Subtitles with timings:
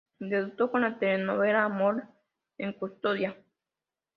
[0.17, 2.03] Debutó con la telenovela "Amor
[2.57, 3.37] en custodia".